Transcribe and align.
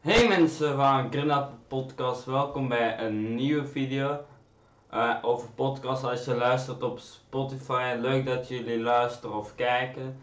Hey 0.00 0.28
mensen 0.28 0.76
van 0.76 1.10
Green 1.12 1.44
Podcast, 1.68 2.24
welkom 2.24 2.68
bij 2.68 2.98
een 2.98 3.34
nieuwe 3.34 3.66
video 3.66 4.18
uh, 4.94 5.14
over 5.22 5.48
podcast 5.48 6.04
als 6.04 6.24
je 6.24 6.34
luistert 6.34 6.82
op 6.82 6.98
Spotify. 6.98 7.96
Leuk 8.00 8.26
dat 8.26 8.48
jullie 8.48 8.80
luisteren 8.80 9.36
of 9.36 9.54
kijken. 9.54 10.16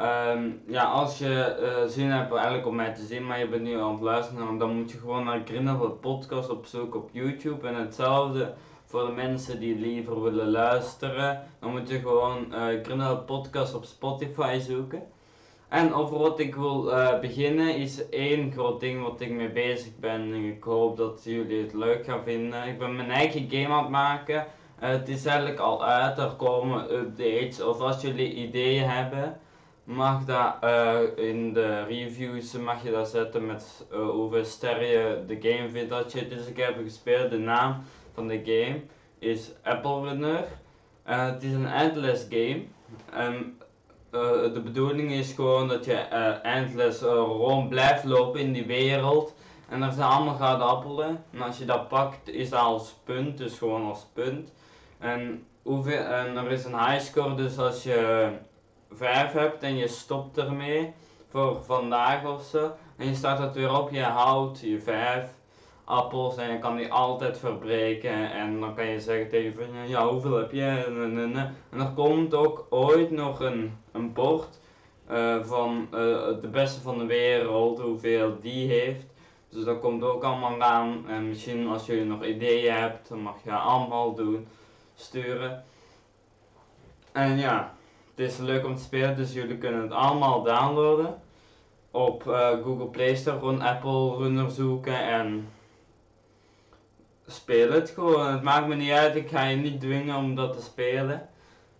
Um, 0.00 0.62
ja, 0.66 0.84
als 0.84 1.18
je 1.18 1.56
uh, 1.60 1.90
zin 1.90 2.10
hebt 2.10 2.32
eigenlijk 2.32 2.66
om 2.66 2.74
mij 2.74 2.94
te 2.94 3.04
zien, 3.04 3.26
maar 3.26 3.38
je 3.38 3.48
bent 3.48 3.62
nu 3.62 3.80
aan 3.80 3.92
het 3.92 4.00
luisteren, 4.00 4.58
dan 4.58 4.76
moet 4.76 4.90
je 4.90 4.98
gewoon 4.98 5.24
naar 5.24 5.42
Green 5.44 5.98
Podcast 6.00 6.48
opzoeken 6.48 7.00
op 7.00 7.08
YouTube. 7.12 7.68
En 7.68 7.74
hetzelfde 7.74 8.54
voor 8.84 9.06
de 9.06 9.12
mensen 9.12 9.60
die 9.60 9.78
liever 9.78 10.22
willen 10.22 10.50
luisteren, 10.50 11.42
dan 11.60 11.70
moet 11.70 11.88
je 11.88 11.98
gewoon 11.98 12.54
uh, 12.54 13.24
Podcast 13.26 13.74
op 13.74 13.84
Spotify 13.84 14.58
zoeken. 14.60 15.02
En 15.72 15.94
over 15.94 16.18
wat 16.18 16.38
ik 16.38 16.54
wil 16.54 16.88
uh, 16.88 17.18
beginnen 17.20 17.76
is 17.76 18.08
één 18.08 18.52
groot 18.52 18.80
ding 18.80 19.02
wat 19.02 19.20
ik 19.20 19.30
mee 19.30 19.50
bezig 19.50 19.98
ben. 20.00 20.20
En 20.20 20.44
ik 20.44 20.62
hoop 20.62 20.96
dat 20.96 21.20
jullie 21.24 21.62
het 21.62 21.72
leuk 21.72 22.04
gaan 22.04 22.24
vinden. 22.24 22.66
Ik 22.66 22.78
ben 22.78 22.96
mijn 22.96 23.10
eigen 23.10 23.50
game 23.50 23.74
aan 23.74 23.82
het 23.82 23.90
maken. 23.90 24.34
Uh, 24.34 24.88
het 24.88 25.08
is 25.08 25.26
eigenlijk 25.26 25.58
al 25.58 25.84
uit, 25.84 26.18
er 26.18 26.30
komen 26.30 26.94
updates. 26.94 27.62
Of 27.62 27.80
als 27.80 28.02
jullie 28.02 28.34
ideeën 28.34 28.88
hebben, 28.88 29.38
mag 29.84 30.24
dat 30.24 30.54
uh, 30.64 30.98
in 31.14 31.52
de 31.52 31.84
reviews 31.84 32.52
mag 32.52 32.82
je 32.82 32.90
dat 32.90 33.08
zetten 33.08 33.46
met 33.46 33.86
hoeveel 33.90 34.44
sterren 34.44 34.86
je 34.86 35.24
de 35.26 35.38
game 35.40 35.70
vindt 35.70 35.90
dat 35.90 36.12
je. 36.12 36.28
Dus 36.28 36.46
ik 36.46 36.56
heb 36.56 36.76
gespeeld, 36.82 37.30
de 37.30 37.38
naam 37.38 37.82
van 38.14 38.28
de 38.28 38.40
game 38.44 38.80
is 39.18 39.52
Apple 39.62 40.00
Runner. 40.00 40.44
het 41.02 41.42
is 41.42 41.52
een 41.52 41.66
endless 41.66 42.26
game. 42.30 42.62
De 44.12 44.60
bedoeling 44.64 45.12
is 45.12 45.32
gewoon 45.32 45.68
dat 45.68 45.84
je 45.84 45.94
endless 46.42 47.02
uh, 47.02 47.08
rond 47.12 47.68
blijft 47.68 48.04
lopen 48.04 48.40
in 48.40 48.52
die 48.52 48.66
wereld. 48.66 49.34
En 49.68 49.82
er 49.82 49.92
zijn 49.92 50.08
allemaal 50.08 50.34
gouden 50.34 50.66
appelen. 50.66 51.24
En 51.32 51.42
als 51.42 51.58
je 51.58 51.64
dat 51.64 51.88
pakt, 51.88 52.28
is 52.28 52.50
dat 52.50 52.60
als 52.60 52.94
punt, 53.04 53.38
dus 53.38 53.58
gewoon 53.58 53.88
als 53.88 54.06
punt. 54.12 54.52
En, 54.98 55.46
hoeveel, 55.62 55.98
en 55.98 56.36
er 56.36 56.50
is 56.50 56.64
een 56.64 56.78
highscore, 56.78 57.34
dus 57.34 57.58
als 57.58 57.82
je 57.82 58.28
5 58.90 59.32
hebt 59.32 59.62
en 59.62 59.76
je 59.76 59.88
stopt 59.88 60.38
ermee 60.38 60.92
voor 61.28 61.62
vandaag 61.64 62.26
of 62.26 62.42
zo. 62.42 62.72
En 62.96 63.06
je 63.06 63.14
start 63.14 63.38
het 63.38 63.54
weer 63.54 63.78
op, 63.78 63.90
je 63.90 64.02
houdt 64.02 64.60
je 64.60 64.80
5 64.80 65.30
appels 65.92 66.36
en 66.36 66.52
je 66.52 66.58
kan 66.58 66.76
die 66.76 66.92
altijd 66.92 67.38
verbreken. 67.38 68.32
En 68.32 68.60
dan 68.60 68.74
kan 68.74 68.86
je 68.86 69.00
zeggen 69.00 69.28
tegen 69.28 69.52
je 69.82 69.88
ja 69.88 70.08
hoeveel 70.08 70.36
heb 70.36 70.52
je? 70.52 70.64
En 71.70 71.80
er 71.80 71.92
komt 71.94 72.34
ook 72.34 72.66
ooit 72.70 73.10
nog 73.10 73.40
een, 73.40 73.78
een 73.92 74.12
bord 74.12 74.58
uh, 75.10 75.44
van 75.44 75.88
uh, 75.90 75.98
de 76.40 76.48
beste 76.50 76.80
van 76.80 76.98
de 76.98 77.06
wereld, 77.06 77.80
hoeveel 77.80 78.36
die 78.40 78.68
heeft. 78.68 79.06
Dus 79.48 79.64
dat 79.64 79.80
komt 79.80 80.02
ook 80.02 80.22
allemaal 80.22 80.62
aan. 80.62 81.04
En 81.08 81.28
misschien 81.28 81.68
als 81.68 81.86
jullie 81.86 82.04
nog 82.04 82.24
ideeën 82.24 82.74
hebt, 82.74 83.08
dan 83.08 83.18
mag 83.18 83.36
je 83.44 83.52
allemaal 83.52 84.14
doen, 84.14 84.46
sturen. 84.94 85.64
En 87.12 87.38
ja, 87.38 87.74
het 88.14 88.26
is 88.26 88.38
leuk 88.38 88.66
om 88.66 88.76
te 88.76 88.82
spelen, 88.82 89.16
dus 89.16 89.32
jullie 89.32 89.58
kunnen 89.58 89.82
het 89.82 89.92
allemaal 89.92 90.42
downloaden. 90.42 91.20
Op 91.90 92.24
uh, 92.26 92.48
Google 92.48 92.86
Play 92.86 93.14
Store 93.14 93.38
gewoon 93.38 93.62
Apple 93.62 94.16
Runner 94.16 94.50
zoeken 94.50 95.02
en 95.02 95.48
speel 97.26 97.70
het 97.72 97.90
gewoon. 97.90 98.32
Het 98.32 98.42
maakt 98.42 98.66
me 98.66 98.74
niet 98.74 98.90
uit, 98.90 99.16
ik 99.16 99.28
ga 99.28 99.44
je 99.44 99.56
niet 99.56 99.80
dwingen 99.80 100.16
om 100.16 100.34
dat 100.34 100.52
te 100.52 100.62
spelen. 100.62 101.28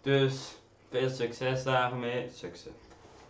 Dus 0.00 0.54
veel 0.90 1.08
succes 1.10 1.64
daarmee. 1.64 2.28
Succes. 2.34 2.72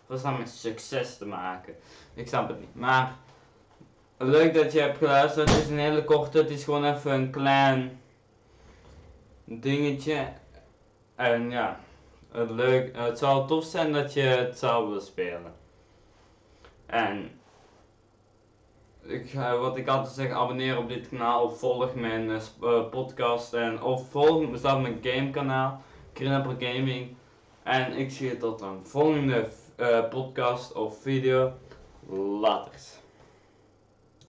Wat 0.05 0.17
is 0.17 0.23
met 0.37 0.49
succes 0.49 1.17
te 1.17 1.25
maken? 1.25 1.75
Ik 2.13 2.27
snap 2.27 2.47
het 2.47 2.59
niet. 2.59 2.75
Maar 2.75 3.15
leuk 4.17 4.53
dat 4.53 4.71
je 4.71 4.79
hebt 4.79 4.97
geluisterd. 4.97 5.49
Het 5.49 5.63
is 5.63 5.69
een 5.69 5.79
hele 5.79 6.03
korte, 6.03 6.37
het 6.37 6.49
is 6.49 6.63
gewoon 6.63 6.85
even 6.85 7.11
een 7.11 7.31
klein 7.31 8.01
dingetje. 9.43 10.27
En 11.15 11.49
ja, 11.49 11.79
het, 12.31 12.49
leuk, 12.49 12.95
het 12.95 13.17
zou 13.17 13.47
tof 13.47 13.63
zijn 13.63 13.93
dat 13.93 14.13
je 14.13 14.21
het 14.21 14.57
zou 14.57 14.87
willen 14.87 15.01
spelen. 15.01 15.53
En 16.85 17.39
ik, 19.07 19.33
wat 19.59 19.77
ik 19.77 19.87
altijd 19.87 20.13
zeg, 20.13 20.31
abonneer 20.31 20.77
op 20.77 20.89
dit 20.89 21.09
kanaal 21.09 21.43
of 21.43 21.59
volg 21.59 21.95
mijn 21.95 22.29
uh, 22.29 22.89
podcast 22.89 23.53
en 23.53 23.81
of 23.81 24.09
volg 24.09 24.49
mezelf 24.49 24.81
mijn 24.81 24.99
game 25.01 25.29
kanaal, 25.29 25.81
Green 26.13 26.43
Gaming. 26.59 27.15
En 27.63 27.93
ik 27.93 28.11
zie 28.11 28.29
je 28.29 28.37
tot 28.37 28.61
een 28.61 28.85
volgende 28.85 29.47
uh, 29.77 30.09
podcast 30.09 30.73
of 30.73 31.01
video. 31.01 31.53
Laters. 32.09 32.99